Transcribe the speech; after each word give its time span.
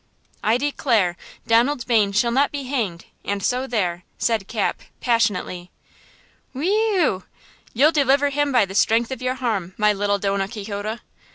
"I 0.43 0.57
declare, 0.57 1.15
Donald 1.45 1.85
Bayne 1.85 2.11
shall 2.11 2.31
not 2.31 2.51
be 2.51 2.63
hanged–and 2.63 3.43
so 3.43 3.67
there!" 3.67 4.03
said 4.17 4.47
Cap, 4.47 4.81
passionately. 4.99 5.69
"Whe 6.53 6.65
ew! 6.95 7.23
You'll 7.75 7.91
deliver 7.91 8.29
him 8.29 8.51
by 8.51 8.65
the 8.65 8.73
strength 8.73 9.11
of 9.11 9.21
your 9.21 9.37
arm, 9.39 9.75
my 9.77 9.93
little 9.93 10.17
Donna 10.17 10.47
Quixota." 10.47 11.01